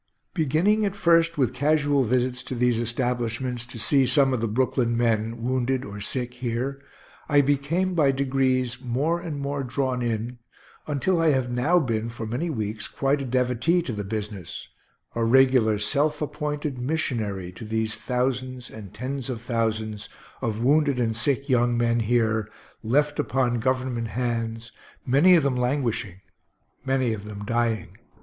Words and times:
Beginning 0.33 0.83
at 0.83 0.95
first 0.95 1.37
with 1.37 1.53
casual 1.53 2.01
visits 2.01 2.41
to 2.45 2.55
these 2.55 2.79
establishments 2.81 3.67
to 3.67 3.77
see 3.77 4.07
some 4.07 4.33
of 4.33 4.41
the 4.41 4.47
Brooklyn 4.47 4.97
men, 4.97 5.43
wounded 5.43 5.85
or 5.85 6.01
sick, 6.01 6.33
here, 6.33 6.81
I 7.29 7.41
became 7.41 7.93
by 7.93 8.09
degrees 8.09 8.81
more 8.83 9.19
and 9.19 9.39
more 9.39 9.61
drawn 9.63 10.01
in, 10.01 10.39
until 10.87 11.21
I 11.21 11.27
have 11.27 11.51
now 11.51 11.77
been 11.77 12.09
for 12.09 12.25
many 12.25 12.49
weeks 12.49 12.87
quite 12.87 13.21
a 13.21 13.25
devotee 13.25 13.83
to 13.83 13.93
the 13.93 14.03
business 14.03 14.67
a 15.13 15.23
regular 15.23 15.77
self 15.77 16.19
appointed 16.19 16.79
missionary 16.79 17.51
to 17.51 17.63
these 17.63 17.99
thousands 18.01 18.71
and 18.71 18.91
tens 18.95 19.29
of 19.29 19.39
thousands 19.39 20.09
of 20.41 20.63
wounded 20.63 20.99
and 20.99 21.15
sick 21.15 21.47
young 21.47 21.77
men 21.77 21.99
here, 21.99 22.49
left 22.81 23.19
upon 23.19 23.59
Government 23.59 24.07
hands, 24.07 24.71
many 25.05 25.35
of 25.35 25.43
them 25.43 25.55
languishing, 25.57 26.21
many 26.83 27.13
of 27.13 27.23
them 27.25 27.45
dying. 27.45 27.99